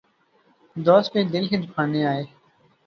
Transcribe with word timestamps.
دوست 0.75 1.07
بھی 1.13 1.21
دل 1.33 1.43
ہی 1.51 1.57
دکھانے 1.63 2.01
آئے 2.05 2.23